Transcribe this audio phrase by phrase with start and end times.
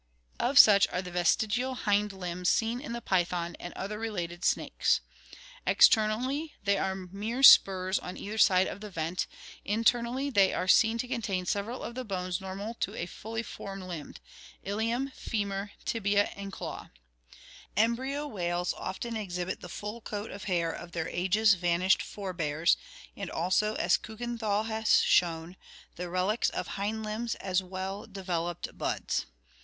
[0.39, 4.43] Of such are the vestigial hind limbs seen in the python and other related #,\
[4.53, 5.01] snakes.
[5.67, 9.27] Externally they are mere spurs Romano' Darwm and Afitr on either side of the vent,
[9.63, 12.95] internally they pSi^ G^'lt'0p',, &"rt are seen to contain several of the bones normal to
[12.95, 14.15] a fully formed limb,
[14.63, 17.01] ilium, femur, tibia, and claw (see Fig.
[17.75, 17.83] 20).
[17.85, 22.75] Embryo whales often exhibit the full coat of hair of their ages vanished forebears,
[23.15, 25.55] and also, as Kiikenthal has shown,
[25.95, 29.27] the relics of hind limbs as well developed buds.